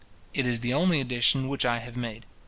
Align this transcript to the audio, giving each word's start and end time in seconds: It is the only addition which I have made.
It 0.33 0.47
is 0.47 0.61
the 0.61 0.73
only 0.73 0.99
addition 0.99 1.47
which 1.47 1.63
I 1.63 1.77
have 1.77 1.95
made. 1.95 2.25